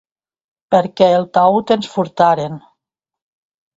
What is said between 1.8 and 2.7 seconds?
furtaren.